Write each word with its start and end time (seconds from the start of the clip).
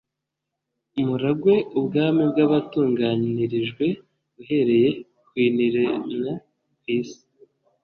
muragwe 1.05 1.55
ubwami 1.79 2.21
bwabatunganirijwe 2.31 3.85
uhereye 4.41 4.89
ku 5.25 5.33
lniremwa 5.49 6.31
kw'isi. 6.79 7.19